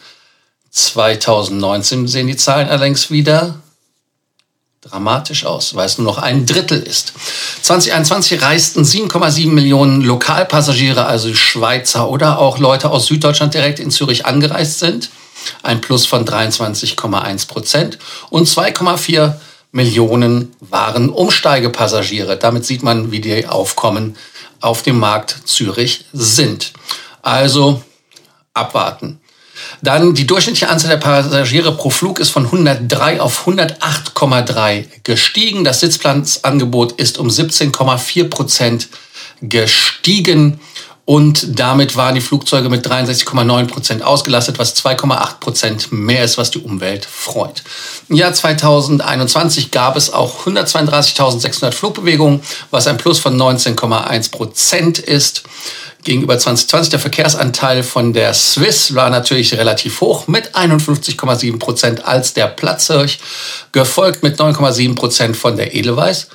2019 0.72 2.10
sehen 2.10 2.28
die 2.28 2.36
Zahlen 2.36 2.68
allerdings 2.68 3.10
wieder 3.10 3.62
dramatisch 4.82 5.46
aus, 5.46 5.74
weil 5.74 5.86
es 5.86 5.98
nur 5.98 6.08
noch 6.08 6.18
ein 6.18 6.46
Drittel 6.46 6.84
ist. 6.84 7.14
2021 7.62 8.42
reisten 8.42 8.84
7,7 8.84 9.52
Millionen 9.52 10.02
Lokalpassagiere, 10.02 11.06
also 11.06 11.34
Schweizer 11.34 12.10
oder 12.10 12.40
auch 12.40 12.58
Leute 12.58 12.90
aus 12.90 13.06
Süddeutschland 13.06 13.54
direkt 13.54 13.80
in 13.80 13.90
Zürich 13.90 14.26
angereist 14.26 14.80
sind 14.80 15.12
ein 15.64 15.82
Plus 15.82 16.06
von 16.06 16.26
23,1 16.26 17.48
Prozent 17.48 17.98
und 18.30 18.48
2,4 18.48 19.36
Millionen 19.72 20.54
waren 20.60 21.10
Umsteigepassagiere. 21.10 22.38
Damit 22.38 22.66
sieht 22.66 22.84
man, 22.84 23.12
wie 23.12 23.22
die 23.22 23.48
Aufkommen 23.48 24.18
auf 24.60 24.84
dem 24.84 25.00
Markt 25.00 25.36
Zürich 25.46 26.06
sind. 26.14 26.74
Also 27.22 27.82
abwarten. 28.54 29.20
Dann 29.82 30.14
die 30.14 30.28
durchschnittliche 30.28 30.70
Anzahl 30.70 30.90
der 30.92 30.98
Passagiere 30.98 31.76
pro 31.76 31.90
Flug 31.90 32.20
ist 32.20 32.30
von 32.30 32.46
103 32.46 33.22
auf 33.22 33.48
108,3 33.48 34.86
gestiegen. 35.04 35.64
Das 35.64 35.80
Sitzplatzangebot 35.80 36.94
ist 36.94 37.18
um 37.18 37.28
17,4 37.28 38.30
Prozent 38.30 38.90
gestiegen 39.42 40.60
und 41.06 41.60
damit 41.60 41.96
waren 41.96 42.16
die 42.16 42.22
Flugzeuge 42.22 42.70
mit 42.70 42.86
63,9 42.86 43.68
Prozent 43.68 44.04
ausgelastet, 44.04 44.60
was 44.60 44.76
2,8 44.76 45.40
Prozent 45.40 45.92
mehr 45.92 46.24
ist, 46.24 46.38
was 46.38 46.52
die 46.52 46.60
Umwelt 46.60 47.06
freut. 47.06 47.64
Im 48.08 48.16
Jahr 48.16 48.34
2021 48.34 49.72
gab 49.72 49.98
es 49.98 50.14
auch 50.14 50.46
132.600 50.46 51.72
Flugbewegungen, 51.72 52.42
was 52.70 52.86
ein 52.86 52.98
Plus 52.98 53.20
von 53.20 53.36
19,1 53.36 54.32
Prozent 54.32 55.00
ist 55.00 55.44
gegenüber 56.04 56.38
2020. 56.38 56.92
Der 56.92 57.00
Verkehrsanteil 57.00 57.82
von 57.82 58.14
der 58.14 58.34
Swiss 58.36 58.94
war 58.94 59.10
natürlich 59.10 59.58
relativ 59.58 60.02
hoch 60.02 60.28
mit 60.28 60.56
51,7 60.56 61.58
Prozent 61.58 62.06
als 62.06 62.34
der 62.34 62.46
Platzhirsch, 62.48 63.18
gefolgt 63.72 64.22
mit 64.22 64.40
9,7 64.40 64.96
Prozent 64.96 65.36
von 65.36 65.58
der 65.58 65.74
Edelweiss. 65.74 66.28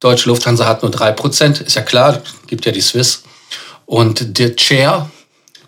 Deutsche 0.00 0.28
Lufthansa 0.30 0.66
hat 0.66 0.82
nur 0.82 0.90
3 0.90 1.12
Prozent, 1.12 1.60
ist 1.60 1.76
ja 1.76 1.82
klar, 1.82 2.22
gibt 2.46 2.64
ja 2.64 2.72
die 2.72 2.80
Swiss 2.80 3.22
und 3.86 4.38
der 4.38 4.56
Chair 4.56 5.10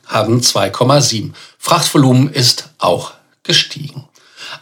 haben 0.06 0.40
2,7. 0.40 1.32
Frachtvolumen 1.58 2.30
ist 2.30 2.70
auch 2.78 3.12
gestiegen. 3.42 4.04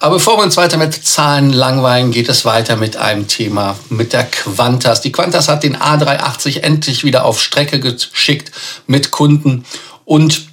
Aber 0.00 0.16
bevor 0.16 0.38
wir 0.38 0.42
uns 0.42 0.56
weiter 0.56 0.76
mit 0.76 0.94
Zahlen 0.94 1.52
langweilen, 1.52 2.10
geht 2.10 2.28
es 2.28 2.44
weiter 2.44 2.76
mit 2.76 2.96
einem 2.96 3.28
Thema 3.28 3.78
mit 3.88 4.12
der 4.12 4.24
Qantas. 4.24 5.00
Die 5.00 5.12
Qantas 5.12 5.48
hat 5.48 5.62
den 5.62 5.76
A380 5.76 6.60
endlich 6.60 7.04
wieder 7.04 7.24
auf 7.24 7.40
Strecke 7.40 7.80
geschickt 7.80 8.52
mit 8.86 9.10
Kunden 9.10 9.64
und 10.04 10.46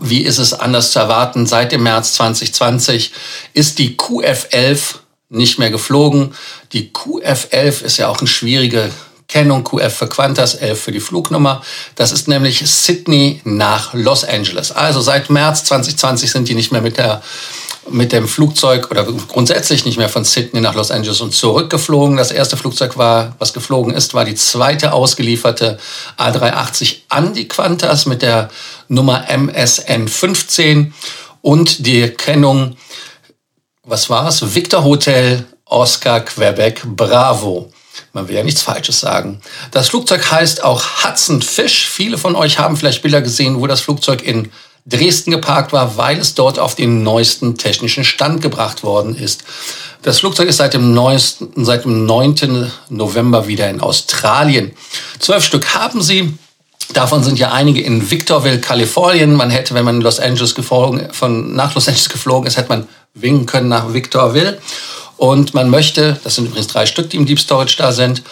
wie 0.00 0.22
ist 0.22 0.38
es 0.38 0.52
anders 0.52 0.90
zu 0.90 0.98
erwarten? 0.98 1.46
Seit 1.46 1.72
dem 1.72 1.84
März 1.84 2.14
2020 2.14 3.12
ist 3.54 3.78
die 3.78 3.96
QF11 3.96 4.96
nicht 5.28 5.58
mehr 5.58 5.70
geflogen. 5.70 6.34
Die 6.72 6.90
QF11 6.90 7.82
ist 7.82 7.96
ja 7.96 8.08
auch 8.08 8.20
ein 8.20 8.26
schwieriger 8.26 8.90
Kennung 9.28 9.64
QF 9.64 9.94
für 9.94 10.08
Qantas, 10.08 10.54
11 10.54 10.80
für 10.80 10.92
die 10.92 11.00
Flugnummer. 11.00 11.62
Das 11.96 12.12
ist 12.12 12.28
nämlich 12.28 12.68
Sydney 12.68 13.40
nach 13.44 13.92
Los 13.94 14.24
Angeles. 14.24 14.72
Also 14.72 15.00
seit 15.00 15.30
März 15.30 15.64
2020 15.64 16.30
sind 16.30 16.48
die 16.48 16.54
nicht 16.54 16.72
mehr 16.72 16.82
mit 16.82 16.98
der 16.98 17.22
mit 17.88 18.12
dem 18.12 18.26
Flugzeug 18.26 18.90
oder 18.90 19.04
grundsätzlich 19.04 19.84
nicht 19.84 19.98
mehr 19.98 20.08
von 20.08 20.24
Sydney 20.24 20.60
nach 20.60 20.74
Los 20.74 20.90
Angeles 20.90 21.20
und 21.20 21.34
zurückgeflogen. 21.34 22.16
Das 22.16 22.30
erste 22.30 22.56
Flugzeug 22.56 22.96
war, 22.96 23.36
was 23.38 23.52
geflogen 23.52 23.94
ist, 23.94 24.14
war 24.14 24.24
die 24.24 24.34
zweite 24.34 24.92
ausgelieferte 24.92 25.78
A380 26.18 26.96
an 27.08 27.34
die 27.34 27.48
Qantas 27.48 28.06
mit 28.06 28.22
der 28.22 28.50
Nummer 28.88 29.28
MSN 29.28 30.08
15 30.08 30.94
und 31.42 31.86
die 31.86 32.08
Kennung, 32.08 32.76
was 33.84 34.10
war 34.10 34.28
es? 34.28 34.54
Victor 34.54 34.82
Hotel 34.82 35.46
Oscar 35.64 36.20
Quebec 36.20 36.82
Bravo. 36.84 37.70
Man 38.12 38.28
will 38.28 38.36
ja 38.36 38.42
nichts 38.42 38.62
Falsches 38.62 39.00
sagen. 39.00 39.40
Das 39.70 39.88
Flugzeug 39.88 40.30
heißt 40.30 40.64
auch 40.64 41.04
Hudson 41.04 41.42
Fish. 41.42 41.88
Viele 41.88 42.18
von 42.18 42.34
euch 42.34 42.58
haben 42.58 42.76
vielleicht 42.76 43.02
Bilder 43.02 43.22
gesehen, 43.22 43.60
wo 43.60 43.66
das 43.66 43.80
Flugzeug 43.80 44.22
in 44.22 44.50
Dresden 44.86 45.32
geparkt 45.32 45.72
war, 45.72 45.96
weil 45.96 46.18
es 46.18 46.34
dort 46.34 46.58
auf 46.58 46.76
den 46.76 47.02
neuesten 47.02 47.56
technischen 47.56 48.04
Stand 48.04 48.40
gebracht 48.40 48.84
worden 48.84 49.16
ist. 49.16 49.42
Das 50.02 50.20
Flugzeug 50.20 50.48
ist 50.48 50.58
seit 50.58 50.74
dem, 50.74 50.94
neuesten, 50.94 51.64
seit 51.64 51.84
dem 51.84 52.06
9. 52.06 52.70
November 52.90 53.48
wieder 53.48 53.68
in 53.68 53.80
Australien. 53.80 54.72
Zwölf 55.18 55.44
Stück 55.44 55.74
haben 55.74 56.00
sie. 56.00 56.38
Davon 56.92 57.24
sind 57.24 57.40
ja 57.40 57.50
einige 57.50 57.80
in 57.80 58.08
Victorville, 58.08 58.60
Kalifornien. 58.60 59.34
Man 59.34 59.50
hätte, 59.50 59.74
wenn 59.74 59.84
man 59.84 60.00
Los 60.00 60.20
Angeles 60.20 60.54
geflogen, 60.54 61.12
von, 61.12 61.56
nach 61.56 61.74
Los 61.74 61.88
Angeles 61.88 62.08
geflogen 62.08 62.46
ist, 62.46 62.56
hätte 62.56 62.68
man 62.68 62.86
winken 63.14 63.46
können 63.46 63.68
nach 63.68 63.92
Victorville. 63.92 64.60
Und 65.16 65.54
man 65.54 65.70
möchte, 65.70 66.18
das 66.24 66.34
sind 66.34 66.46
übrigens 66.46 66.66
drei 66.66 66.86
Stück, 66.86 67.10
die 67.10 67.16
im 67.16 67.26
Deep 67.26 67.40
Storage 67.40 67.76
da 67.78 67.92
sind, 67.92 68.22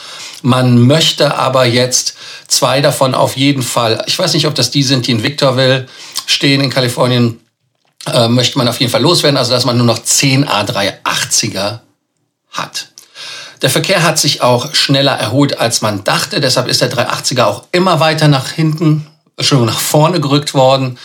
man 0.43 0.79
möchte 0.79 1.37
aber 1.37 1.65
jetzt 1.65 2.17
zwei 2.49 2.83
davon 2.83 3.15
auf 3.15 3.37
jeden 3.37 3.63
Fall, 3.63 4.05
ich 4.07 4.19
weiß 4.19 4.35
nicht, 4.35 4.47
ob 4.47 4.55
das 4.55 4.71
die 4.71 4.83
sind, 4.83 5.07
die 5.07 5.13
in 5.13 5.23
Victorville 5.23 5.87
stehen 6.27 6.61
in 6.61 6.69
Kalifornien, 6.69 7.41
äh, 8.07 8.29
möchte 8.29 8.59
man 8.59 8.69
auf 8.69 8.79
jeden 8.81 8.93
Fall 8.93 9.01
loswerden, 9.01 9.39
also 9.39 9.53
dass 9.53 9.65
man 9.65 9.79
nur 9.79 9.87
noch 9.87 10.03
10 10.03 10.47
A380er 10.47 11.81
hat. 12.51 12.89
Der 13.63 13.71
Verkehr 13.71 14.03
hat 14.03 14.19
sich 14.19 14.43
auch 14.43 14.75
schneller 14.75 15.13
erholt, 15.13 15.59
als 15.59 15.81
man 15.81 16.05
dachte. 16.05 16.43
Deshalb 16.43 16.69
ist 16.69 16.83
der 16.83 16.93
380er 16.93 17.45
auch 17.45 17.65
immer 17.73 17.99
weiter 17.99 18.29
nach 18.29 18.51
hinten, 18.51 19.07
schon 19.41 19.65
nach 19.65 19.81
vorne 19.81 20.21
gerückt 20.21 20.53
worden 20.53 20.99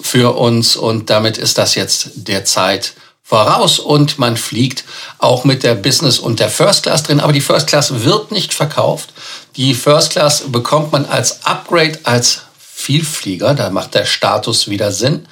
für 0.00 0.34
uns. 0.34 0.76
Und 0.76 1.10
damit 1.10 1.36
ist 1.36 1.58
das 1.58 1.74
jetzt 1.74 2.12
derzeit 2.14 2.94
voraus 3.26 3.80
und 3.80 4.20
man 4.20 4.36
fliegt 4.36 4.84
auch 5.18 5.44
mit 5.44 5.64
der 5.64 5.74
Business 5.74 6.20
und 6.20 6.38
der 6.38 6.48
First 6.48 6.84
Class 6.84 7.02
drin. 7.02 7.18
Aber 7.18 7.32
die 7.32 7.40
First 7.40 7.66
Class 7.66 8.04
wird 8.04 8.30
nicht 8.30 8.54
verkauft. 8.54 9.12
Die 9.56 9.74
First 9.74 10.12
Class 10.12 10.44
bekommt 10.46 10.92
man 10.92 11.04
als 11.06 11.44
Upgrade, 11.44 11.98
als 12.04 12.42
Vielflieger. 12.58 13.54
Da 13.54 13.70
macht 13.70 13.94
der 13.94 14.04
Status 14.04 14.68
wieder 14.68 14.92
Sinn 14.92 15.26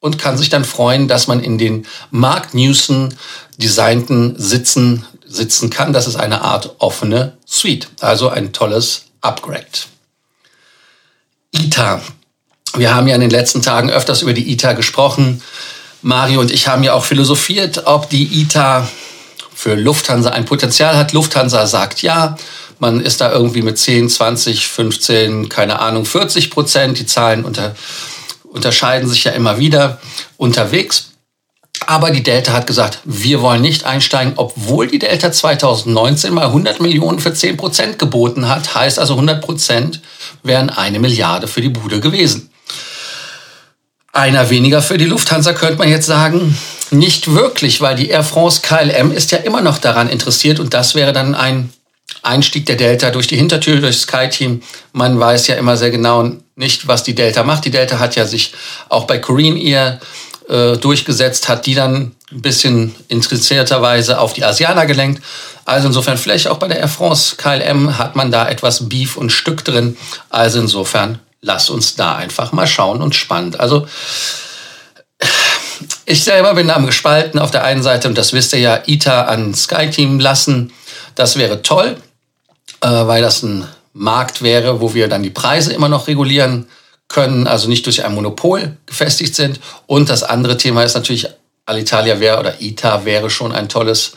und 0.00 0.18
kann 0.18 0.38
sich 0.38 0.48
dann 0.48 0.64
freuen, 0.64 1.06
dass 1.06 1.26
man 1.26 1.42
in 1.42 1.58
den 1.58 1.86
Mark 2.10 2.54
Newson 2.54 3.14
designten 3.58 4.34
Sitzen 4.38 5.04
sitzen 5.26 5.68
kann. 5.68 5.92
Das 5.92 6.06
ist 6.06 6.16
eine 6.16 6.42
Art 6.42 6.76
offene 6.78 7.36
Suite, 7.46 7.88
also 8.00 8.30
ein 8.30 8.52
tolles 8.52 9.06
Upgrade. 9.20 9.66
ITA. 11.52 12.00
Wir 12.76 12.94
haben 12.94 13.06
ja 13.06 13.14
in 13.14 13.20
den 13.20 13.30
letzten 13.30 13.62
Tagen 13.62 13.90
öfters 13.90 14.22
über 14.22 14.32
die 14.32 14.50
ITA 14.50 14.72
gesprochen. 14.72 15.42
Mario 16.04 16.40
und 16.40 16.50
ich 16.50 16.68
haben 16.68 16.84
ja 16.84 16.92
auch 16.92 17.04
philosophiert, 17.04 17.86
ob 17.86 18.10
die 18.10 18.42
ITA 18.42 18.86
für 19.54 19.74
Lufthansa 19.74 20.30
ein 20.30 20.44
Potenzial 20.44 20.98
hat. 20.98 21.14
Lufthansa 21.14 21.66
sagt 21.66 22.02
ja. 22.02 22.36
Man 22.78 23.00
ist 23.00 23.22
da 23.22 23.32
irgendwie 23.32 23.62
mit 23.62 23.78
10, 23.78 24.10
20, 24.10 24.66
15, 24.68 25.48
keine 25.48 25.78
Ahnung, 25.78 26.04
40 26.04 26.50
Prozent. 26.50 26.98
Die 26.98 27.06
Zahlen 27.06 27.44
unter, 27.44 27.74
unterscheiden 28.44 29.08
sich 29.08 29.24
ja 29.24 29.32
immer 29.32 29.58
wieder 29.58 29.98
unterwegs. 30.36 31.12
Aber 31.86 32.10
die 32.10 32.22
Delta 32.22 32.52
hat 32.52 32.66
gesagt, 32.66 32.98
wir 33.04 33.40
wollen 33.40 33.62
nicht 33.62 33.84
einsteigen, 33.84 34.34
obwohl 34.36 34.88
die 34.88 34.98
Delta 34.98 35.32
2019 35.32 36.34
mal 36.34 36.46
100 36.46 36.80
Millionen 36.80 37.18
für 37.18 37.32
10 37.32 37.56
Prozent 37.56 37.98
geboten 37.98 38.48
hat. 38.48 38.74
Heißt 38.74 38.98
also 38.98 39.14
100 39.14 39.40
Prozent 39.40 40.02
wären 40.42 40.68
eine 40.68 40.98
Milliarde 40.98 41.46
für 41.46 41.62
die 41.62 41.70
Bude 41.70 42.00
gewesen. 42.00 42.50
Einer 44.14 44.48
weniger 44.48 44.80
für 44.80 44.96
die 44.96 45.06
Lufthansa 45.06 45.54
könnte 45.54 45.78
man 45.78 45.88
jetzt 45.88 46.06
sagen. 46.06 46.56
Nicht 46.92 47.34
wirklich, 47.34 47.80
weil 47.80 47.96
die 47.96 48.10
Air 48.10 48.22
France 48.22 48.62
KLM 48.62 49.10
ist 49.10 49.32
ja 49.32 49.38
immer 49.38 49.60
noch 49.60 49.78
daran 49.78 50.08
interessiert 50.08 50.60
und 50.60 50.72
das 50.72 50.94
wäre 50.94 51.12
dann 51.12 51.34
ein 51.34 51.72
Einstieg 52.22 52.64
der 52.66 52.76
Delta 52.76 53.10
durch 53.10 53.26
die 53.26 53.36
Hintertür, 53.36 53.80
durch 53.80 53.96
SkyTeam. 53.96 54.62
Man 54.92 55.18
weiß 55.18 55.48
ja 55.48 55.56
immer 55.56 55.76
sehr 55.76 55.90
genau 55.90 56.30
nicht, 56.54 56.86
was 56.86 57.02
die 57.02 57.16
Delta 57.16 57.42
macht. 57.42 57.64
Die 57.64 57.72
Delta 57.72 57.98
hat 57.98 58.14
ja 58.14 58.24
sich 58.24 58.54
auch 58.88 59.08
bei 59.08 59.18
Korean 59.18 59.56
Air 59.56 59.98
äh, 60.48 60.76
durchgesetzt, 60.76 61.48
hat 61.48 61.66
die 61.66 61.74
dann 61.74 62.12
ein 62.30 62.40
bisschen 62.40 62.94
interessierterweise 63.08 64.20
auf 64.20 64.32
die 64.32 64.44
Asianer 64.44 64.86
gelenkt. 64.86 65.24
Also 65.64 65.88
insofern 65.88 66.18
vielleicht 66.18 66.46
auch 66.46 66.58
bei 66.58 66.68
der 66.68 66.78
Air 66.78 66.88
France 66.88 67.34
KLM 67.34 67.98
hat 67.98 68.14
man 68.14 68.30
da 68.30 68.48
etwas 68.48 68.88
Beef 68.88 69.16
und 69.16 69.32
Stück 69.32 69.64
drin. 69.64 69.96
Also 70.30 70.60
insofern 70.60 71.18
lass 71.44 71.68
uns 71.68 71.94
da 71.94 72.16
einfach 72.16 72.52
mal 72.52 72.66
schauen 72.66 73.02
und 73.02 73.14
spannend. 73.14 73.60
Also 73.60 73.86
ich 76.06 76.24
selber 76.24 76.54
bin 76.54 76.70
am 76.70 76.86
gespalten 76.86 77.38
auf 77.38 77.50
der 77.50 77.64
einen 77.64 77.82
Seite 77.82 78.08
und 78.08 78.16
das 78.16 78.32
wisst 78.32 78.52
ihr 78.54 78.60
ja, 78.60 78.82
ITA 78.86 79.24
an 79.24 79.54
SkyTeam 79.54 80.18
lassen. 80.18 80.72
Das 81.14 81.36
wäre 81.36 81.62
toll, 81.62 81.96
äh, 82.80 82.88
weil 82.88 83.22
das 83.22 83.42
ein 83.42 83.68
Markt 83.92 84.42
wäre, 84.42 84.80
wo 84.80 84.94
wir 84.94 85.08
dann 85.08 85.22
die 85.22 85.30
Preise 85.30 85.72
immer 85.72 85.88
noch 85.88 86.08
regulieren 86.08 86.66
können, 87.08 87.46
also 87.46 87.68
nicht 87.68 87.84
durch 87.86 88.04
ein 88.04 88.14
Monopol 88.14 88.76
gefestigt 88.86 89.34
sind. 89.34 89.60
Und 89.86 90.08
das 90.08 90.22
andere 90.22 90.56
Thema 90.56 90.82
ist 90.82 90.94
natürlich, 90.94 91.28
Alitalia 91.66 92.20
wäre 92.20 92.40
oder 92.40 92.60
ITA 92.60 93.04
wäre 93.04 93.30
schon 93.30 93.52
ein 93.52 93.68
tolles 93.68 94.16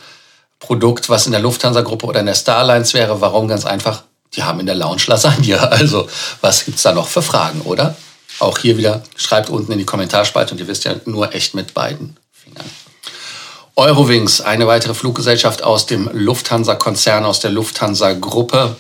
Produkt, 0.59 1.09
was 1.09 1.25
in 1.25 1.33
der 1.33 1.41
Lufthansa-Gruppe 1.41 2.07
oder 2.07 2.21
in 2.21 2.25
der 2.25 2.33
Starlines 2.33 2.93
wäre. 2.93 3.21
Warum? 3.21 3.47
Ganz 3.47 3.65
einfach, 3.65 4.03
die 4.35 4.43
haben 4.43 4.59
in 4.59 4.65
der 4.65 4.75
Lounge 4.75 5.03
Lasagne. 5.07 5.59
Also 5.71 6.07
was 6.41 6.65
gibt's 6.65 6.83
da 6.83 6.93
noch 6.93 7.07
für 7.07 7.21
Fragen, 7.21 7.61
oder? 7.61 7.95
Auch 8.39 8.59
hier 8.59 8.77
wieder, 8.77 9.03
schreibt 9.15 9.49
unten 9.49 9.71
in 9.71 9.79
die 9.79 9.85
Kommentarspalte 9.85 10.53
und 10.53 10.59
ihr 10.59 10.67
wisst 10.67 10.83
ja 10.83 10.95
nur 11.05 11.33
echt 11.33 11.55
mit 11.55 11.73
beiden 11.73 12.17
Fingern. 12.31 12.65
Eurowings, 13.75 14.41
eine 14.41 14.67
weitere 14.67 14.93
Fluggesellschaft 14.93 15.63
aus 15.63 15.85
dem 15.85 16.09
Lufthansa-Konzern, 16.11 17.25
aus 17.25 17.39
der 17.39 17.51
Lufthansa-Gruppe, 17.51 18.75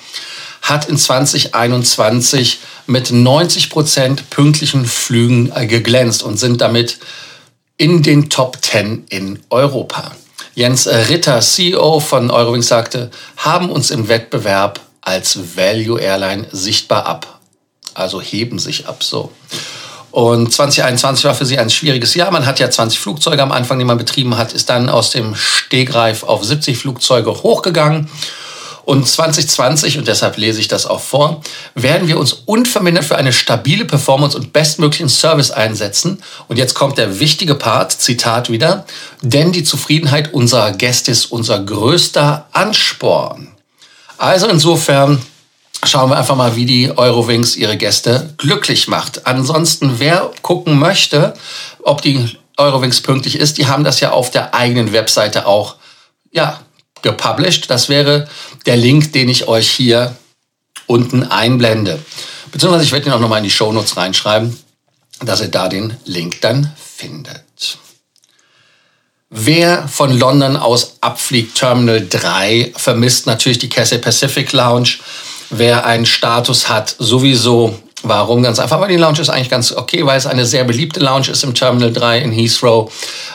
hat 0.63 0.89
in 0.89 0.97
2021 0.97 2.59
mit 2.87 3.11
90 3.11 3.69
Prozent 3.69 4.29
pünktlichen 4.29 4.85
Flügen 4.85 5.51
äh, 5.55 5.67
geglänzt 5.67 6.23
und 6.23 6.37
sind 6.37 6.61
damit 6.61 6.99
in 7.77 8.01
den 8.01 8.29
Top 8.29 8.57
10 8.61 9.05
in 9.09 9.39
Europa. 9.49 10.11
Jens 10.55 10.87
Ritter, 10.87 11.41
CEO 11.41 11.99
von 11.99 12.31
Eurowings, 12.31 12.67
sagte, 12.67 13.11
haben 13.37 13.69
uns 13.69 13.91
im 13.91 14.07
Wettbewerb 14.09 14.79
als 15.07 15.55
Value 15.55 15.99
Airline 15.99 16.47
sichtbar 16.51 17.05
ab. 17.05 17.39
Also 17.93 18.21
heben 18.21 18.59
sich 18.59 18.87
ab 18.87 19.03
so. 19.03 19.31
Und 20.11 20.51
2021 20.51 21.25
war 21.25 21.33
für 21.33 21.45
sie 21.45 21.57
ein 21.57 21.69
schwieriges 21.69 22.13
Jahr. 22.13 22.29
Man 22.31 22.45
hat 22.45 22.59
ja 22.59 22.69
20 22.69 22.99
Flugzeuge 22.99 23.41
am 23.41 23.51
Anfang, 23.51 23.79
die 23.79 23.85
man 23.85 23.97
betrieben 23.97 24.37
hat, 24.37 24.53
ist 24.53 24.69
dann 24.69 24.89
aus 24.89 25.11
dem 25.11 25.35
Stegreif 25.35 26.23
auf 26.23 26.43
70 26.43 26.77
Flugzeuge 26.77 27.31
hochgegangen. 27.31 28.09
Und 28.83 29.07
2020, 29.07 29.97
und 29.97 30.07
deshalb 30.07 30.37
lese 30.37 30.59
ich 30.59 30.69
das 30.69 30.85
auch 30.85 31.01
vor, 31.01 31.41
werden 31.75 32.07
wir 32.07 32.17
uns 32.17 32.33
unvermindert 32.45 33.03
für 33.03 33.17
eine 33.17 33.33
stabile 33.33 33.85
Performance 33.85 34.37
und 34.37 34.53
bestmöglichen 34.53 35.09
Service 35.09 35.51
einsetzen. 35.51 36.23
Und 36.47 36.57
jetzt 36.57 36.73
kommt 36.73 36.97
der 36.97 37.19
wichtige 37.19 37.55
Part, 37.55 37.91
Zitat 37.91 38.49
wieder, 38.49 38.85
denn 39.21 39.51
die 39.51 39.63
Zufriedenheit 39.63 40.33
unserer 40.33 40.71
Gäste 40.71 41.11
ist 41.11 41.25
unser 41.27 41.59
größter 41.59 42.47
Ansporn. 42.53 43.56
Also 44.17 44.47
insofern 44.47 45.21
schauen 45.83 46.09
wir 46.09 46.17
einfach 46.17 46.35
mal, 46.35 46.55
wie 46.55 46.65
die 46.65 46.97
Eurowings 46.97 47.55
ihre 47.55 47.77
Gäste 47.77 48.33
glücklich 48.37 48.87
macht. 48.87 49.25
Ansonsten, 49.27 49.99
wer 49.99 50.31
gucken 50.41 50.79
möchte, 50.79 51.33
ob 51.83 52.01
die 52.01 52.37
Eurowings 52.57 53.01
pünktlich 53.01 53.39
ist, 53.39 53.57
die 53.57 53.67
haben 53.67 53.83
das 53.83 53.99
ja 53.99 54.11
auf 54.11 54.31
der 54.31 54.53
eigenen 54.55 54.91
Webseite 54.91 55.45
auch 55.45 55.75
ja, 56.31 56.59
gepublished. 57.01 57.69
Das 57.69 57.89
wäre 57.89 58.27
der 58.65 58.77
Link, 58.77 59.13
den 59.13 59.29
ich 59.29 59.47
euch 59.47 59.69
hier 59.69 60.15
unten 60.87 61.23
einblende. 61.23 61.99
Beziehungsweise 62.51 62.85
ich 62.85 62.91
werde 62.91 63.07
ihn 63.07 63.11
auch 63.11 63.19
nochmal 63.19 63.39
in 63.39 63.43
die 63.43 63.51
Shownotes 63.51 63.97
reinschreiben, 63.97 64.57
dass 65.21 65.41
ihr 65.41 65.49
da 65.49 65.67
den 65.67 65.95
Link 66.05 66.41
dann 66.41 66.73
findet. 66.77 67.77
Wer 69.29 69.87
von 69.87 70.17
London 70.17 70.55
aus 70.55 70.97
abfliegt, 71.01 71.55
Terminal 71.57 72.05
3, 72.09 72.73
vermisst 72.75 73.27
natürlich 73.27 73.59
die 73.59 73.69
Cathay 73.69 73.97
Pacific 73.97 74.53
Lounge 74.53 74.99
wer 75.49 75.85
einen 75.85 76.05
Status 76.05 76.69
hat, 76.69 76.95
sowieso. 76.99 77.77
Warum? 78.03 78.43
Ganz 78.43 78.59
einfach, 78.59 78.79
weil 78.79 78.89
die 78.89 78.97
Lounge 78.97 79.19
ist 79.19 79.29
eigentlich 79.29 79.49
ganz 79.49 79.71
okay, 79.71 80.05
weil 80.05 80.17
es 80.17 80.27
eine 80.27 80.45
sehr 80.45 80.63
beliebte 80.63 80.99
Lounge 80.99 81.29
ist 81.29 81.43
im 81.43 81.55
Terminal 81.55 81.91
3 81.91 82.19
in 82.19 82.31
Heathrow. 82.31 82.91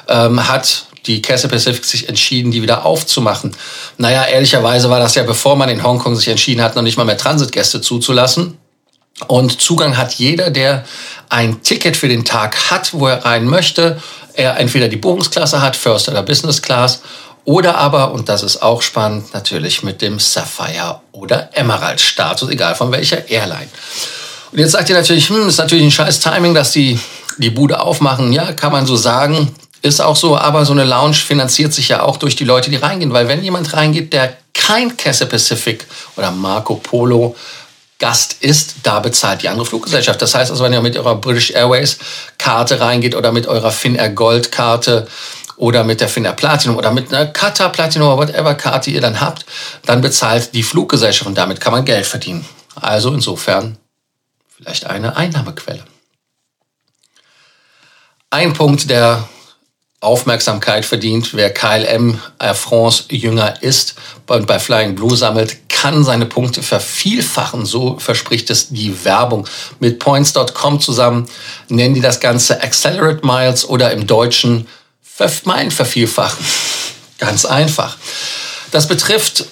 Ähm, 0.09 0.49
hat 0.49 0.87
die 1.07 1.21
Cathay 1.21 1.49
Pacific 1.49 1.85
sich 1.85 2.09
entschieden, 2.09 2.53
die 2.53 2.63
wieder 2.63 2.87
aufzumachen. 2.87 3.57
Naja, 3.99 4.25
ehrlicherweise 4.25 4.89
war 4.89 5.01
das 5.01 5.17
ja, 5.17 5.25
bevor 5.25 5.57
man 5.57 5.69
in 5.69 5.83
Hongkong 5.83 6.15
sich 6.15 6.29
entschieden 6.29 6.63
hat, 6.63 6.77
noch 6.77 6.83
nicht 6.83 6.97
mal 6.97 7.05
mehr 7.05 7.19
Transitgäste 7.19 7.81
zuzulassen. 7.81 8.57
Und 9.27 9.61
Zugang 9.61 9.97
hat 9.97 10.15
jeder, 10.15 10.51
der 10.51 10.85
ein 11.29 11.63
Ticket 11.63 11.97
für 11.97 12.09
den 12.09 12.25
Tag 12.25 12.71
hat, 12.71 12.95
wo 12.95 13.09
er 13.09 13.25
rein 13.25 13.47
möchte. 13.47 14.01
Er 14.35 14.59
entweder 14.59 14.89
die 14.89 14.97
Buchungsklasse 14.97 15.61
hat, 15.61 15.77
First 15.77 16.09
oder 16.09 16.23
Business 16.23 16.61
Class 16.63 17.03
oder 17.45 17.77
aber, 17.77 18.13
und 18.13 18.29
das 18.29 18.43
ist 18.43 18.63
auch 18.63 18.83
spannend, 18.83 19.35
natürlich 19.35 19.83
mit 19.83 20.01
dem 20.01 20.19
Sapphire 20.19 21.01
oder 21.11 21.51
Emerald 21.55 22.01
Status, 22.01 22.49
egal 22.49 22.75
von 22.75 22.93
welcher 22.93 23.29
Airline. 23.29 23.69
Und 24.53 24.59
jetzt 24.59 24.73
sagt 24.73 24.89
ihr 24.91 24.97
natürlich, 24.97 25.29
hm, 25.29 25.49
ist 25.49 25.59
natürlich 25.59 25.85
ein 25.85 25.91
scheiß 25.91 26.21
Timing, 26.21 26.55
dass 26.55 26.73
die 26.73 27.01
die 27.39 27.51
Bude 27.51 27.81
aufmachen. 27.81 28.33
Ja, 28.33 28.53
kann 28.53 28.73
man 28.73 28.87
so 28.87 28.97
sagen. 28.97 29.55
Ist 29.81 30.01
auch 30.01 30.15
so, 30.15 30.37
aber 30.37 30.65
so 30.65 30.73
eine 30.73 30.85
Lounge 30.85 31.15
finanziert 31.15 31.73
sich 31.73 31.89
ja 31.89 32.03
auch 32.03 32.17
durch 32.17 32.37
die 32.37 32.45
Leute, 32.45 32.71
die 32.71 32.77
reingehen. 32.77 33.13
Weil 33.13 33.27
wenn 33.29 33.43
jemand 33.43 33.73
reingeht, 33.73 34.13
der 34.13 34.37
kein 34.55 34.97
Cathay 34.97 35.27
Pacific 35.27 35.87
oder 36.17 36.31
Marco 36.31 36.77
Polo 36.77 37.35
Gast 38.03 38.39
ist, 38.41 38.75
da 38.83 38.99
bezahlt 38.99 39.43
die 39.43 39.49
andere 39.49 39.65
Fluggesellschaft. 39.65 40.21
Das 40.21 40.35
heißt 40.35 40.51
also, 40.51 40.65
wenn 40.65 40.73
ihr 40.73 40.81
mit 40.81 40.97
eurer 40.97 41.15
British 41.15 41.53
Airways 41.53 41.99
Karte 42.37 42.81
reingeht 42.81 43.15
oder 43.15 43.31
mit 43.31 43.47
eurer 43.47 43.71
Finnair 43.71 44.11
Gold 44.11 44.51
Karte, 44.51 45.07
oder 45.57 45.85
mit 45.85 46.01
der 46.01 46.09
Finnair 46.09 46.33
Platinum 46.33 46.77
oder 46.77 46.91
mit 46.91 47.15
einer 47.15 47.27
Qatar 47.27 47.71
Platinum 47.71 48.09
oder 48.09 48.27
whatever 48.27 48.57
Karte 48.57 48.91
ihr 48.91 49.01
dann 49.01 49.21
habt, 49.21 49.47
dann 49.87 50.01
bezahlt 50.01 50.53
die 50.55 50.65
Fluggesellschaft 50.65 51.29
und 51.29 51.39
damit 51.39 51.61
kann 51.61 51.73
man 51.73 51.85
Geld 51.85 52.05
verdienen. 52.05 52.45
Also 52.75 53.15
insofern 53.15 53.79
vielleicht 54.57 54.87
eine 54.87 55.15
Einnahmequelle. 55.15 55.85
Ein 58.31 58.55
Punkt, 58.55 58.91
der 58.91 59.29
Aufmerksamkeit 60.03 60.85
verdient, 60.85 61.33
wer 61.33 61.55
KLM 61.55 62.21
Air 62.41 62.55
France 62.55 63.05
Jünger 63.09 63.63
ist 63.63 63.95
und 64.27 64.47
bei 64.47 64.59
Flying 64.59 64.97
Blue 64.97 65.17
sammelt, 65.17 65.69
kann 65.69 66.05
seine 66.05 66.27
Punkte 66.27 66.63
vervielfachen. 66.63 67.65
So 67.67 67.99
verspricht 67.99 68.51
es 68.51 68.69
die 68.71 69.05
Werbung. 69.05 69.47
Mit 69.79 70.01
Points.com 70.01 70.81
zusammen 70.81 71.29
nennen 71.69 71.95
die 71.95 72.01
das 72.01 72.19
Ganze 72.19 72.63
Accelerate 72.63 73.25
Miles 73.25 73.69
oder 73.69 73.93
im 73.93 74.07
Deutschen 74.07 74.67
Meilen 75.45 75.71
vervielfachen. 75.71 76.45
Ganz 77.19 77.45
einfach. 77.45 77.97
Das 78.73 78.89
betrifft 78.89 79.47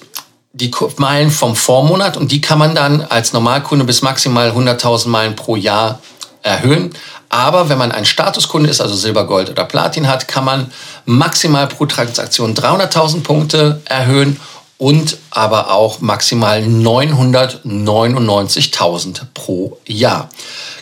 die 0.53 0.73
Meilen 0.97 1.31
vom 1.31 1.55
Vormonat 1.55 2.17
und 2.17 2.33
die 2.33 2.41
kann 2.41 2.59
man 2.59 2.75
dann 2.75 3.03
als 3.03 3.33
Normalkunde 3.33 3.85
bis 3.85 4.03
maximal 4.03 4.51
100.000 4.51 5.09
Meilen 5.09 5.37
pro 5.37 5.55
Jahr 5.55 6.01
erhöhen. 6.43 6.93
Aber 7.31 7.69
wenn 7.69 7.79
man 7.79 7.93
ein 7.93 8.05
Statuskunde 8.05 8.69
ist, 8.69 8.81
also 8.81 8.97
Silber, 8.97 9.25
Gold 9.25 9.51
oder 9.51 9.65
Platin 9.65 10.09
hat, 10.09 10.27
kann 10.29 10.45
man 10.45 10.73
maximal 11.07 11.69
pro 11.69 11.87
Transaktion 11.87 12.55
300.000 12.55 13.23
Punkte 13.23 13.81
erhöhen 13.85 14.41
und 14.79 15.17
aber 15.31 15.71
auch 15.71 16.01
maximal 16.01 16.61
999.000 16.61 19.21
pro 19.33 19.79
Jahr. 19.87 20.29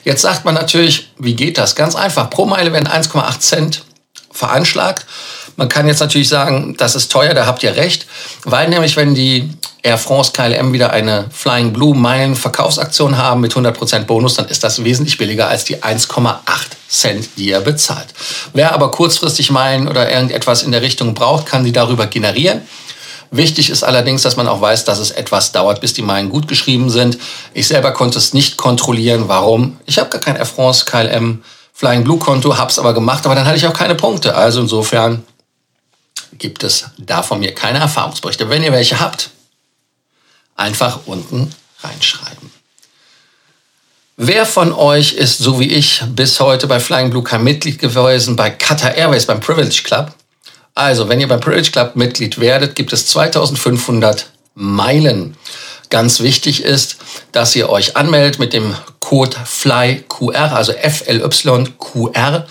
Jetzt 0.04 0.22
sagt 0.22 0.46
man 0.46 0.54
natürlich, 0.54 1.10
wie 1.18 1.34
geht 1.34 1.58
das? 1.58 1.74
Ganz 1.74 1.94
einfach. 1.94 2.30
Pro 2.30 2.46
Meile 2.46 2.72
werden 2.72 2.88
1,8 2.88 3.40
Cent 3.40 3.82
veranschlagt. 4.30 5.04
Man 5.56 5.68
kann 5.68 5.86
jetzt 5.88 6.00
natürlich 6.00 6.28
sagen, 6.28 6.76
das 6.78 6.94
ist 6.94 7.12
teuer, 7.12 7.34
da 7.34 7.44
habt 7.44 7.62
ihr 7.64 7.74
recht, 7.74 8.06
weil 8.44 8.68
nämlich 8.68 8.96
wenn 8.96 9.14
die 9.14 9.50
Air 9.82 9.98
France 9.98 10.32
KLM 10.32 10.72
wieder 10.72 10.92
eine 10.92 11.26
Flying 11.30 11.72
Blue 11.72 11.94
Meilen 11.94 12.34
Verkaufsaktion 12.34 13.16
haben 13.16 13.40
mit 13.40 13.52
100% 13.54 14.00
Bonus, 14.04 14.34
dann 14.34 14.48
ist 14.48 14.64
das 14.64 14.82
wesentlich 14.82 15.18
billiger 15.18 15.48
als 15.48 15.64
die 15.64 15.76
1,8 15.76 16.38
Cent, 16.88 17.28
die 17.36 17.50
ihr 17.50 17.60
bezahlt. 17.60 18.08
Wer 18.54 18.72
aber 18.72 18.90
kurzfristig 18.90 19.50
Meilen 19.50 19.88
oder 19.88 20.10
irgendetwas 20.10 20.62
in 20.62 20.72
der 20.72 20.82
Richtung 20.82 21.14
braucht, 21.14 21.46
kann 21.46 21.64
die 21.64 21.72
darüber 21.72 22.06
generieren. 22.06 22.62
Wichtig 23.30 23.70
ist 23.70 23.82
allerdings, 23.82 24.22
dass 24.22 24.36
man 24.36 24.48
auch 24.48 24.60
weiß, 24.60 24.84
dass 24.84 24.98
es 24.98 25.10
etwas 25.10 25.52
dauert, 25.52 25.80
bis 25.80 25.92
die 25.92 26.02
Meilen 26.02 26.30
gut 26.30 26.48
geschrieben 26.48 26.88
sind. 26.88 27.18
Ich 27.52 27.68
selber 27.68 27.92
konnte 27.92 28.18
es 28.18 28.32
nicht 28.32 28.56
kontrollieren. 28.56 29.24
Warum? 29.28 29.78
Ich 29.84 29.98
habe 29.98 30.08
gar 30.08 30.20
kein 30.20 30.36
Air 30.36 30.46
France 30.46 30.86
KLM 30.86 31.42
Flying 31.74 32.04
Blue 32.04 32.18
Konto, 32.18 32.56
hab's 32.56 32.78
aber 32.78 32.94
gemacht, 32.94 33.24
aber 33.26 33.34
dann 33.36 33.44
hatte 33.44 33.56
ich 33.56 33.66
auch 33.66 33.72
keine 33.72 33.94
Punkte. 33.94 34.34
Also 34.34 34.60
insofern 34.60 35.24
gibt 36.32 36.64
es 36.64 36.86
da 36.98 37.22
von 37.22 37.38
mir 37.38 37.54
keine 37.54 37.78
Erfahrungsberichte. 37.78 38.48
Wenn 38.48 38.62
ihr 38.62 38.72
welche 38.72 38.98
habt, 38.98 39.30
einfach 40.58 41.00
unten 41.06 41.50
reinschreiben. 41.80 42.50
Wer 44.16 44.44
von 44.46 44.72
euch 44.72 45.12
ist, 45.12 45.38
so 45.38 45.60
wie 45.60 45.68
ich, 45.68 46.02
bis 46.08 46.40
heute 46.40 46.66
bei 46.66 46.80
Flying 46.80 47.10
Blue 47.10 47.22
kein 47.22 47.44
Mitglied 47.44 47.78
gewesen, 47.78 48.34
bei 48.34 48.50
Qatar 48.50 48.94
Airways, 48.94 49.26
beim 49.26 49.38
Privilege 49.38 49.82
Club? 49.84 50.12
Also, 50.74 51.08
wenn 51.08 51.20
ihr 51.20 51.28
beim 51.28 51.40
Privilege 51.40 51.70
Club 51.70 51.94
Mitglied 51.94 52.40
werdet, 52.40 52.74
gibt 52.74 52.92
es 52.92 53.06
2500 53.06 54.30
Meilen. 54.54 55.36
Ganz 55.90 56.20
wichtig 56.20 56.64
ist, 56.64 56.96
dass 57.30 57.54
ihr 57.54 57.70
euch 57.70 57.96
anmeldet 57.96 58.40
mit 58.40 58.52
dem 58.52 58.74
Code 58.98 59.36
FLYQR, 59.44 60.52
also 60.52 60.72
FLYQR. 60.72 62.46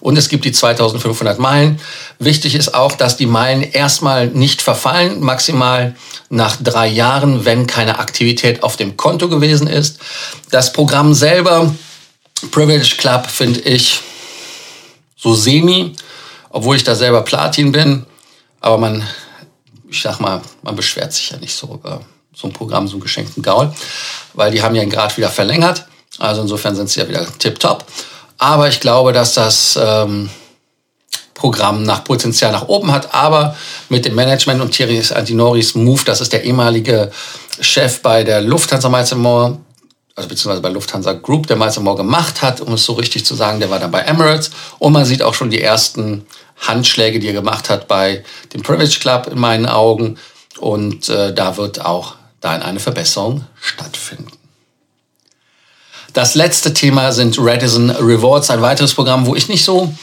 Und 0.00 0.16
es 0.16 0.28
gibt 0.28 0.44
die 0.44 0.52
2500 0.52 1.38
Meilen. 1.38 1.80
Wichtig 2.18 2.54
ist 2.54 2.74
auch, 2.74 2.92
dass 2.92 3.16
die 3.16 3.26
Meilen 3.26 3.62
erstmal 3.62 4.28
nicht 4.28 4.62
verfallen, 4.62 5.20
maximal 5.20 5.94
nach 6.30 6.56
drei 6.56 6.88
Jahren, 6.88 7.44
wenn 7.44 7.66
keine 7.66 7.98
Aktivität 7.98 8.62
auf 8.62 8.76
dem 8.76 8.96
Konto 8.96 9.28
gewesen 9.28 9.66
ist. 9.66 9.98
Das 10.50 10.72
Programm 10.72 11.12
selber, 11.12 11.74
Privilege 12.50 12.96
Club, 12.96 13.26
finde 13.26 13.60
ich 13.60 14.00
so 15.16 15.34
semi, 15.34 15.92
obwohl 16.48 16.76
ich 16.76 16.84
da 16.84 16.94
selber 16.94 17.22
Platin 17.22 17.72
bin. 17.72 18.06
Aber 18.60 18.78
man, 18.78 19.06
ich 19.88 20.00
sag 20.00 20.18
mal, 20.20 20.40
man 20.62 20.76
beschwert 20.76 21.12
sich 21.12 21.30
ja 21.30 21.36
nicht 21.36 21.54
so 21.54 21.74
über 21.74 22.00
so 22.34 22.48
ein 22.48 22.52
Programm, 22.52 22.88
so 22.88 22.94
einen 22.94 23.02
geschenkten 23.02 23.42
Gaul, 23.42 23.72
weil 24.34 24.50
die 24.50 24.62
haben 24.62 24.74
ja 24.74 24.84
Grad 24.84 25.16
wieder 25.16 25.30
verlängert. 25.30 25.86
Also 26.18 26.42
insofern 26.42 26.74
sind 26.74 26.88
sie 26.88 27.00
ja 27.00 27.08
wieder 27.08 27.26
tipptopp. 27.38 27.84
Aber 28.40 28.68
ich 28.68 28.80
glaube, 28.80 29.12
dass 29.12 29.34
das 29.34 29.78
ähm, 29.80 30.30
Programm 31.34 31.82
nach 31.82 32.04
Potenzial 32.04 32.52
nach 32.52 32.68
oben 32.68 32.90
hat. 32.90 33.14
Aber 33.14 33.54
mit 33.90 34.06
dem 34.06 34.14
Management 34.14 34.62
und 34.62 34.72
Thierry 34.72 35.02
Antinoris 35.14 35.74
Move, 35.74 36.02
das 36.06 36.22
ist 36.22 36.32
der 36.32 36.42
ehemalige 36.44 37.10
Chef 37.60 38.00
bei 38.00 38.24
der 38.24 38.40
Lufthansa 38.40 38.88
Malzemore, 38.88 39.58
also 40.16 40.28
beziehungsweise 40.28 40.62
bei 40.62 40.70
Lufthansa 40.70 41.12
Group, 41.12 41.48
der 41.48 41.56
Malzemore 41.56 41.98
gemacht 41.98 42.40
hat, 42.40 42.62
um 42.62 42.72
es 42.72 42.84
so 42.84 42.94
richtig 42.94 43.26
zu 43.26 43.34
sagen, 43.34 43.60
der 43.60 43.68
war 43.68 43.78
dann 43.78 43.90
bei 43.90 44.00
Emirates. 44.00 44.50
Und 44.78 44.94
man 44.94 45.04
sieht 45.04 45.22
auch 45.22 45.34
schon 45.34 45.50
die 45.50 45.60
ersten 45.60 46.26
Handschläge, 46.58 47.20
die 47.20 47.26
er 47.26 47.34
gemacht 47.34 47.68
hat 47.68 47.88
bei 47.88 48.24
dem 48.54 48.62
Privilege 48.62 49.00
Club 49.00 49.26
in 49.30 49.38
meinen 49.38 49.66
Augen. 49.66 50.18
Und 50.58 51.10
äh, 51.10 51.34
da 51.34 51.58
wird 51.58 51.84
auch 51.84 52.14
dann 52.40 52.62
eine 52.62 52.80
Verbesserung 52.80 53.44
stattfinden. 53.60 54.39
Das 56.12 56.34
letzte 56.34 56.74
Thema 56.74 57.12
sind 57.12 57.38
Redison 57.38 57.90
Rewards, 57.90 58.50
ein 58.50 58.62
weiteres 58.62 58.94
Programm, 58.94 59.26
wo 59.26 59.34
ich 59.34 59.48
nicht 59.48 59.64
so 59.64 59.94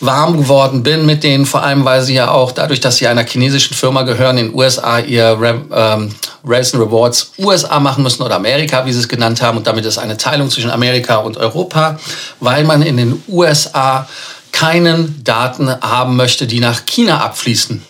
warm 0.00 0.38
geworden 0.38 0.82
bin 0.82 1.04
mit 1.04 1.22
denen, 1.22 1.44
vor 1.44 1.62
allem 1.62 1.84
weil 1.84 2.02
sie 2.02 2.14
ja 2.14 2.30
auch 2.30 2.52
dadurch, 2.52 2.80
dass 2.80 2.96
sie 2.96 3.06
einer 3.06 3.24
chinesischen 3.24 3.74
Firma 3.74 4.02
gehören, 4.02 4.38
in 4.38 4.46
den 4.46 4.54
USA 4.54 4.98
ihr 4.98 5.38
ähm, 5.72 6.14
Redison 6.46 6.80
Rewards 6.80 7.32
USA 7.38 7.80
machen 7.80 8.02
müssen 8.02 8.22
oder 8.22 8.36
Amerika, 8.36 8.86
wie 8.86 8.92
sie 8.92 9.00
es 9.00 9.08
genannt 9.08 9.42
haben. 9.42 9.58
Und 9.58 9.66
damit 9.66 9.84
ist 9.84 9.98
eine 9.98 10.16
Teilung 10.16 10.48
zwischen 10.50 10.70
Amerika 10.70 11.16
und 11.16 11.36
Europa, 11.36 11.98
weil 12.40 12.64
man 12.64 12.82
in 12.82 12.96
den 12.96 13.22
USA 13.28 14.08
keinen 14.52 15.22
Daten 15.22 15.68
haben 15.68 16.16
möchte, 16.16 16.46
die 16.46 16.60
nach 16.60 16.86
China 16.86 17.20
abfließen. 17.20 17.82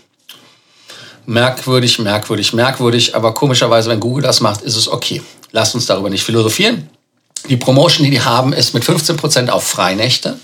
Merkwürdig, 1.27 2.01
merkwürdig, 2.01 2.53
merkwürdig, 2.53 3.15
aber 3.15 3.35
komischerweise, 3.35 3.89
wenn 3.89 4.01
Google 4.01 4.23
das 4.23 4.41
macht, 4.41 4.63
ist 4.63 4.77
es 4.77 4.89
okay. 4.89 5.23
Lasst 5.53 5.75
uns 5.75 5.87
darüber 5.87 6.11
nicht 6.11 6.25
philosophieren. 6.25 6.89
Die 7.49 7.57
Promotion, 7.57 8.05
die 8.05 8.11
die 8.11 8.21
haben, 8.21 8.53
ist 8.53 8.75
mit 8.75 8.85
15% 8.85 9.49
auf 9.49 9.67
Freinächte. 9.67 10.39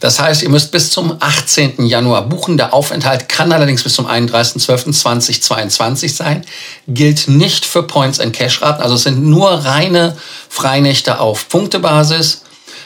Das 0.00 0.20
heißt, 0.20 0.42
ihr 0.42 0.48
müsst 0.48 0.72
bis 0.72 0.90
zum 0.90 1.16
18. 1.20 1.86
Januar 1.86 2.28
buchen. 2.28 2.56
Der 2.56 2.74
Aufenthalt 2.74 3.28
kann 3.28 3.52
allerdings 3.52 3.84
bis 3.84 3.94
zum 3.94 4.06
31.12.2022 4.06 6.12
sein. 6.12 6.44
Gilt 6.88 7.28
nicht 7.28 7.64
für 7.64 7.84
Points 7.84 8.20
and 8.20 8.34
Cash 8.34 8.60
Raten. 8.60 8.82
Also 8.82 8.96
es 8.96 9.04
sind 9.04 9.24
nur 9.24 9.50
reine 9.50 10.16
Freinächte 10.48 11.20
auf 11.20 11.48
Punktebasis. 11.48 12.42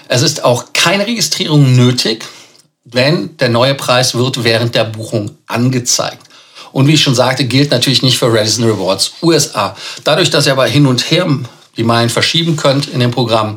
Es 0.09 0.23
ist 0.23 0.45
auch 0.45 0.67
keine 0.73 1.07
Registrierung 1.07 1.75
nötig, 1.75 2.25
denn 2.85 3.37
der 3.38 3.49
neue 3.49 3.75
Preis 3.75 4.14
wird 4.14 4.45
während 4.45 4.75
der 4.75 4.85
Buchung 4.85 5.38
angezeigt. 5.47 6.28
Und 6.73 6.87
wie 6.87 6.95
ich 6.95 7.02
schon 7.02 7.14
sagte, 7.14 7.45
gilt 7.45 7.71
natürlich 7.71 8.02
nicht 8.02 8.19
für 8.19 8.33
Radisson 8.33 8.64
Rewards 8.64 9.12
USA. 9.23 9.76
Dadurch, 10.05 10.31
dass 10.31 10.47
ihr 10.47 10.52
aber 10.52 10.67
hin 10.67 10.87
und 10.87 11.11
her 11.11 11.26
die 11.79 11.85
Meilen 11.85 12.11
verschieben 12.11 12.57
könnt 12.57 12.89
in 12.89 13.01
dem 13.01 13.13
Programm, 13.13 13.57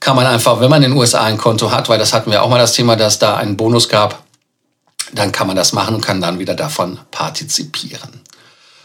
kann 0.00 0.16
man 0.16 0.26
einfach, 0.26 0.60
wenn 0.60 0.70
man 0.70 0.82
in 0.82 0.90
den 0.90 0.98
USA 0.98 1.24
ein 1.24 1.38
Konto 1.38 1.70
hat, 1.70 1.88
weil 1.88 1.98
das 1.98 2.12
hatten 2.12 2.30
wir 2.30 2.42
auch 2.42 2.48
mal 2.48 2.58
das 2.58 2.72
Thema, 2.72 2.96
dass 2.96 3.18
da 3.18 3.36
einen 3.36 3.56
Bonus 3.56 3.88
gab, 3.88 4.22
dann 5.12 5.30
kann 5.30 5.46
man 5.46 5.56
das 5.56 5.72
machen 5.72 5.94
und 5.94 6.00
kann 6.04 6.20
dann 6.20 6.38
wieder 6.38 6.54
davon 6.54 6.98
partizipieren. 7.10 8.22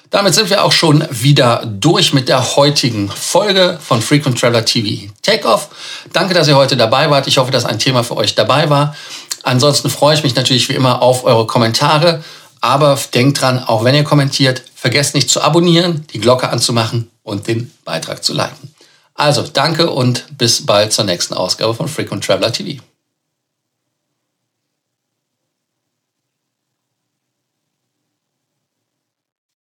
Damit 0.10 0.36
sind 0.36 0.50
wir 0.50 0.64
auch 0.64 0.72
schon 0.72 1.08
wieder 1.10 1.64
durch 1.66 2.14
mit 2.14 2.30
der 2.30 2.56
heutigen 2.56 3.10
Folge 3.10 3.80
von 3.82 4.02
Frequent 4.02 4.40
Traveler 4.40 4.64
TV 4.64 5.12
Takeoff. 5.24 5.70
Danke, 6.12 6.36
dass 6.36 6.48
ihr 6.48 6.56
heute 6.56 6.78
dabei 6.78 7.10
wart. 7.10 7.28
Ich 7.28 7.38
hoffe, 7.38 7.52
dass 7.52 7.66
ein 7.66 7.80
Thema 7.80 8.04
für 8.04 8.16
euch 8.18 8.36
dabei 8.36 8.70
war. 8.70 8.96
Ansonsten 9.42 9.90
freue 9.90 10.16
ich 10.16 10.24
mich 10.24 10.36
natürlich 10.36 10.70
wie 10.70 10.74
immer 10.74 11.02
auf 11.02 11.24
eure 11.24 11.48
Kommentare. 11.48 12.24
Aber 12.62 12.98
denkt 13.14 13.42
dran, 13.42 13.64
auch 13.64 13.84
wenn 13.84 13.96
ihr 13.96 14.04
kommentiert, 14.04 14.62
vergesst 14.76 15.16
nicht 15.16 15.32
zu 15.32 15.42
abonnieren, 15.42 16.06
die 16.14 16.20
Glocke 16.20 16.48
anzumachen 16.48 17.10
und 17.24 17.48
den 17.48 17.72
Beitrag 17.84 18.24
zu 18.24 18.34
liken. 18.34 18.74
Also 19.15 19.44
danke 19.44 19.89
und 19.89 20.38
bis 20.38 20.65
bald 20.65 20.94
zur 20.94 21.06
nächsten 21.06 21.34
Ausgabe 21.34 21.74
von 21.74 21.88
Frequent 21.88 22.24
Traveler 22.24 22.51
TV. 22.51 22.82